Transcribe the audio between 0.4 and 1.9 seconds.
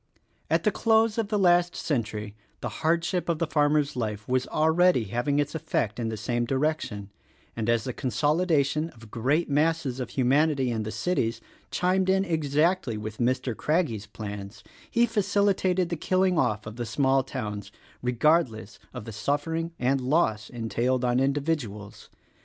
At the close of the last